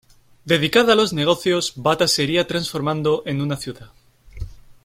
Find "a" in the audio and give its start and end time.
0.93-0.95